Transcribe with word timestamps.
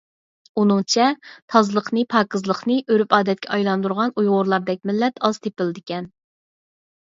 ئۇنىڭچە، 0.61 1.09
تازىلىقنى، 1.55 2.05
پاكىزلىقنى 2.15 2.79
ئۆرپ-ئادەتكە 2.95 3.53
ئايلاندۇرغان 3.59 4.17
ئۇيغۇرلاردەك 4.19 4.85
مىللەت 4.93 5.25
ئاز 5.29 5.43
تېپىلىدىكەن. 5.49 6.13